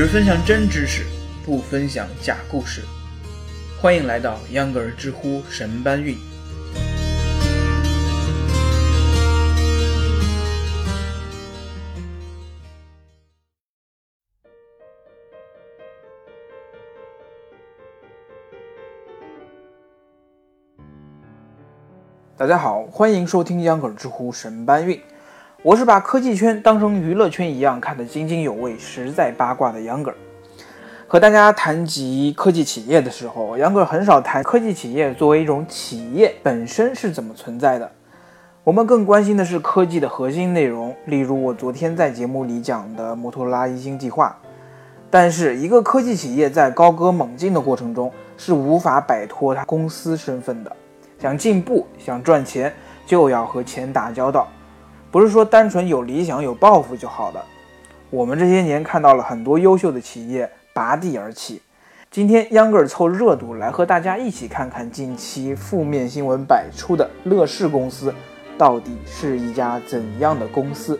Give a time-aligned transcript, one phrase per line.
[0.00, 1.04] 只分享真知识，
[1.44, 2.80] 不分享假故事。
[3.78, 6.16] 欢迎来到秧歌儿知乎神搬运。
[22.38, 24.98] 大家好，欢迎收听秧歌儿知乎神搬运。
[25.62, 30.10] 我是把科技圈当成娱乐圈一样看得津津有味、实在八卦的杨哥。
[31.06, 37.90] 和大家谈及科技企业的时候，杨哥很少谈科技企业作为一种企业本身是怎么存在的。
[38.64, 44.34] 我们更关心的是科技的核心内容，例如我昨天在节目里讲的摩托罗拉一星计划。
[45.10, 50.74] 但是，一个科技企业在高歌猛进的过程中是无法摆脱它公司身份的。
[51.18, 52.72] 想进步、想赚钱，
[53.04, 54.48] 就要和钱打交道。
[55.10, 57.44] 不是说单纯有理想有抱负就好了。
[58.10, 61.60] 我们这些年看到了很多优秀的企业拔地而起。
[62.10, 68.12] 今天秧歌儿凑热度来和大家一起看看近期负面新闻百出的乐视公司，
[68.58, 70.98] 到底是一家怎样的公司？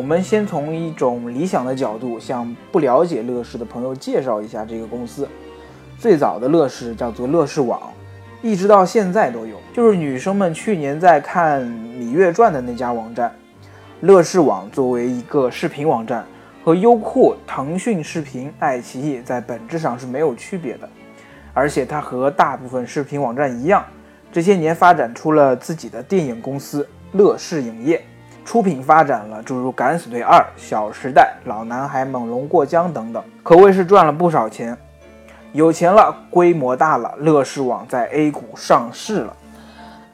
[0.00, 5.28] 我们先从一种理想的角度，向不了解乐视的朋友介绍一下这个公司。
[5.98, 7.92] 最早的乐视叫做乐视网，
[8.40, 13.30] 一直到现在都有，就是女生们去年在看《芈月传》的那家网站。
[14.00, 16.24] 乐视网作为一个视频网站，
[16.64, 20.88] 和优酷、腾讯视频、爱奇艺在本质上是没有区别的，
[21.52, 23.84] 而且它和大部分视频网站一样，
[24.32, 28.02] 这些年发展出了自己的电影公司乐视影业。
[28.44, 34.76] 出品发展了诸如《敢死队二》《小时代》《老男孩》《猛龙过江》等等，可谓是赚了不少钱。
[35.52, 39.36] 有钱了，规模大了，乐视网在 A 股上市了。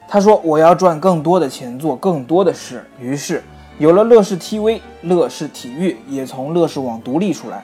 [0.07, 3.43] 他说：“我要赚更多的钱，做更多的事。”于是
[3.77, 7.63] 有了乐视 TV，乐视体育也从乐视网独立出来。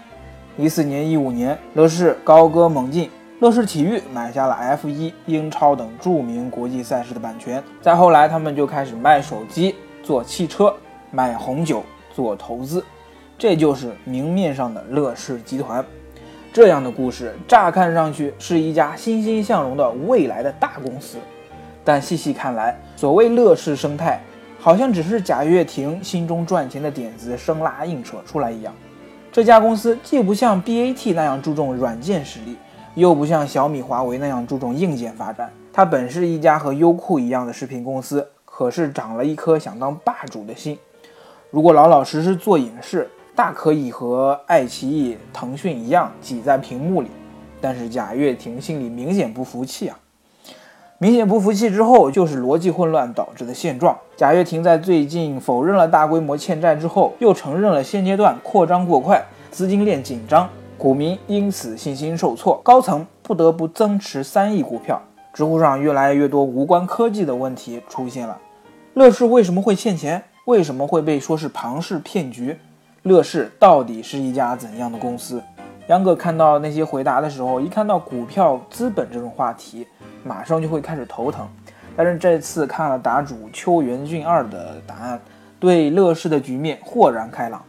[0.58, 3.10] 一四年、一五年，乐视高歌猛进，
[3.40, 7.64] 乐视体育买下了 F1、英超等著名国际赛事的版权。
[7.82, 9.76] 再后来，他们就开始卖手机。
[10.04, 10.76] 做汽车、
[11.10, 11.82] 买红酒、
[12.14, 12.84] 做投资，
[13.38, 15.84] 这就是明面上的乐视集团。
[16.52, 21.18] 这样的故事，乍看上去是一家欣欣向荣的未来的大公司，
[21.84, 24.22] 但细细看来，所谓乐视生态，
[24.60, 28.72] 好像只是贾跃亭心中赚钱的点子生拉硬扯出来一样。
[29.32, 32.56] 这家公司既不像 BAT 那样注重软件实力，
[32.94, 38.28] 又不像小米、华为那样注重硬件发展，它本是一家和优酷一样的视频公司。
[38.56, 40.78] 可是长了一颗想当霸主的心，
[41.50, 47.10] 如果老老实实做影视，大可以和爱奇艺、腾讯一样挤在屏幕里。
[47.60, 49.98] 但是贾跃亭心里明显不服气啊！
[51.00, 53.98] 明显不服气之后，就是逻辑混乱导致的现状。
[54.16, 60.48] 贾跃亭在最近否认了大规模欠债之后，又承认了现阶段扩张过快，资金链紧张，
[60.78, 65.02] 股民因此信心受挫，高层不得不增持三亿股票。
[65.34, 68.38] 知乎上越来越多无关科技的问题出现了。
[68.96, 70.24] 乐视为什么会欠钱？
[70.46, 72.56] 为什么会被说是庞氏骗局？
[73.02, 75.42] 乐视到底是一家怎样的公司？
[75.88, 79.88] 杨哥看到那些回答的时候，一看到股票、资本这种话题，
[80.24, 81.48] 马上就会开始头疼。
[81.96, 85.20] 但是这次看了答主邱元俊二的答案，
[85.60, 87.64] 对乐视的局面豁然开朗。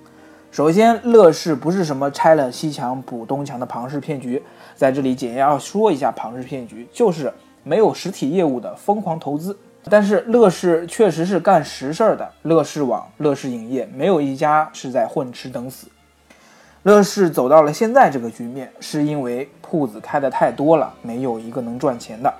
[0.50, 4.42] 首先，乐视不是什么拆了西墙补东墙的庞氏骗局，
[4.76, 7.32] 在这里简要说一下庞氏骗局，就是
[7.62, 9.56] 没有实体业务的疯狂投资。
[9.90, 15.88] 但是乐视确实是干实事儿的，乐视网、乐视影业没有一家是在混吃等死。
[16.84, 22.32] 乐视走到了现在这个局面，是因为铺子开的太多了，没有一个能赚钱的。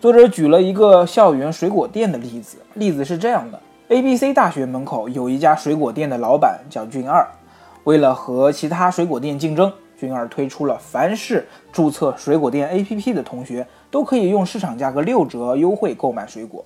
[0.00, 7.26] 作者举了一个校园水果店的例子，例子是这样的：A、B、C 大学门口有一家水果店的老板叫俊二，
[7.84, 9.72] 为了和其他水果店竞争。
[9.96, 13.64] 君二推出了，凡是注册水果店 APP 的同学
[13.94, 16.64] 都可以用市场价格六折优惠购买水果。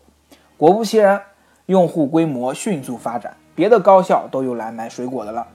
[0.57, 1.21] 果不其然，
[1.67, 5.47] 用户规模迅速发展，别的高校都有来买水果的了。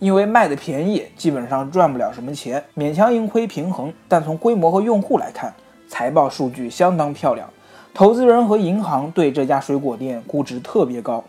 [0.00, 3.94] 因为卖的便宜，基本上赚不了什么钱，勉强盈亏平衡。
[4.08, 5.54] 但从规模和用户来看，
[5.86, 7.48] 财报数据相当漂亮。
[7.94, 11.22] 投资人和银行对这家水果店估值特别高。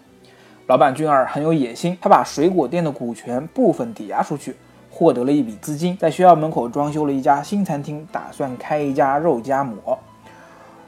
[0.65, 4.55] 老板君二很有野心，他把水果店的股权部分抵押出去。
[5.01, 9.97] 获得了一笔资金，在学校门口装修了一家新餐厅，打算开一家肉夹馍。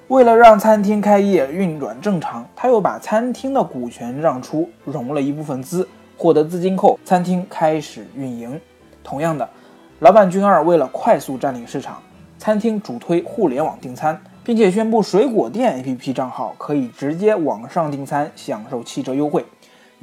[0.08, 5.90] 为了让餐厅开业运转正常，他又把餐厅的股权让出，融了一部分资。
[6.16, 8.62] 获得资金后，餐厅开始运营。
[9.04, 9.50] 同样的，
[9.98, 11.98] 老板君二为了快速占领市场，
[12.38, 19.44] 餐厅主推互联网订餐，并且宣布水果店 APP 账号可以直接网上订餐，享受七折优惠。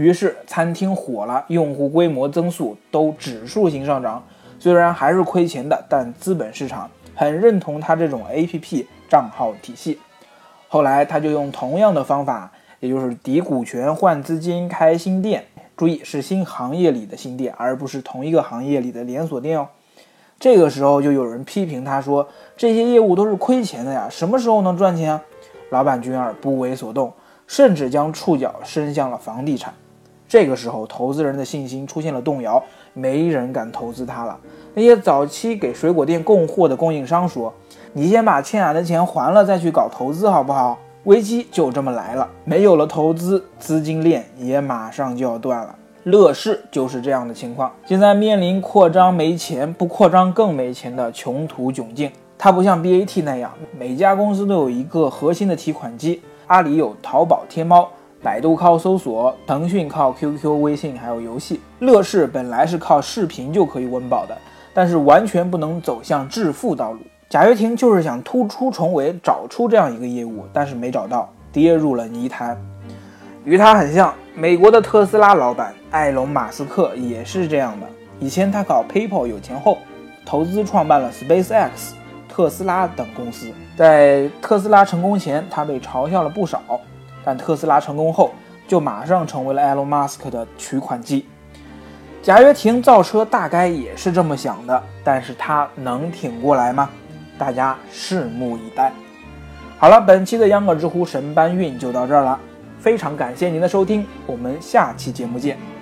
[0.01, 4.25] 于是餐厅火了，用户规模增速都指数型上涨。
[4.59, 9.99] 虽然还是亏钱的，但资本市场很认同他这种 APP 账号体系。
[10.69, 15.45] 后来他就用同样的方法，也就是抵股权换资金开新店。
[15.77, 19.69] 注意是新行业里的新店，而不是同一个行业里的连锁店哦。
[20.39, 22.27] 这个时候就有人批评他说
[22.57, 25.23] ：“这些业务都是亏钱的呀，什么时候能赚钱啊？”
[25.69, 27.13] 老板君儿不为所动，
[27.47, 29.75] 甚至将触角伸向了房地产。
[30.31, 32.63] 这个时候，投资人的信心出现了动摇，
[32.95, 34.39] 没人敢投资他了。
[34.75, 37.53] 那些早期给水果店供货的供应商说
[37.95, 45.75] ：“你先把欠俺的钱还了，再去搞投资，好不好？”危机就这么来了，没有了投资，资金链也马上就要断了。
[46.05, 52.09] 乐视就是这样的情况，现在面临扩张没钱，不扩张更没钱的穷途窘境。
[52.39, 57.89] 它不像 BAT 那样，每家公司都有一个核心的提款机，阿里有淘宝、天猫。
[58.23, 61.59] 百度靠搜索，腾讯靠 QQ、微信，还有游戏。
[61.79, 64.37] 乐视本来是靠视频就可以温饱的，
[64.75, 67.01] 但是完全不能走向致富道路。
[67.31, 72.61] 贾跃亭就是想突出重围，找出这样一个业务，但是没找到，跌入了泥潭。
[73.45, 77.87] 与他很像，美国的特斯拉老板埃隆·马斯克也是这样的。
[78.19, 79.79] 以前他搞 PayPal 有钱后，
[80.27, 81.71] 投资创办了 SpaceX、
[82.29, 83.51] 特斯拉等公司。
[83.77, 86.61] 在特斯拉成功前，他被嘲笑了不少。
[87.25, 88.33] 但特斯拉成功后，
[88.67, 91.27] 就马上成为了 Elon Musk 的取款机。
[92.23, 96.91] 贾跃亭造车大概也是这么想的，但是他能挺过来吗？
[97.39, 98.93] 大家拭目以待。
[99.79, 102.39] 好了，本期的秧歌知乎神搬运就到这儿了，
[102.79, 105.80] 非常感谢您的收听，我们下期节目见。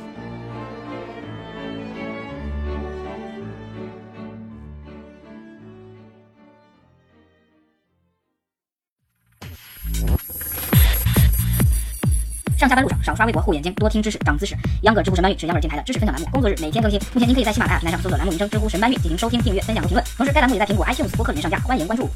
[12.59, 14.57] 上下班路上少刷微博，护眼睛，多听知识，长姿势。
[14.83, 17.01] 秧歌知乎神搬运是秧歌电台的知识分享栏目，工作日每天更新。
[17.15, 20.05] 目前您可以在喜马拉雅平台上搜索栏目名称“知乎神搬运”进行收听、订阅、分享和评论。
[20.17, 22.11] 同时，该栏目也在苹果 iTunes 播客里面上架，欢迎关注。